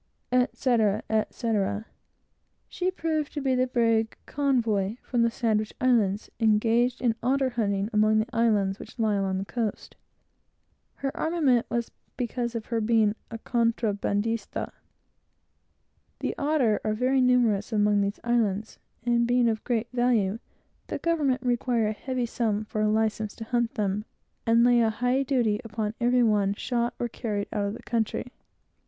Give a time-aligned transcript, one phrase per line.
[0.31, 1.85] etc., etc.
[2.67, 7.87] She proved to be the brig Convoy, from the Sandwich Islands, engaged in otter hunting,
[7.93, 9.95] among the islands which lie along the coast.
[10.95, 14.71] Her armament was from her being an illegal trader.
[16.17, 20.39] The otter are very numerous among these islands, and being of great value,
[20.87, 24.05] the government require a heavy sum for a license to hunt them,
[24.47, 28.31] and lay a high duty upon every one shot or carried out of the country.